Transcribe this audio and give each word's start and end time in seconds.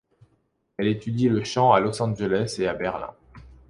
Elle 0.77 0.87
étudie 0.87 1.29
le 1.29 1.43
chant 1.43 1.73
à 1.73 1.79
Los 1.79 2.01
Angeles 2.01 2.55
et 2.57 2.65
à 2.65 2.73
Berlin. 2.73 3.11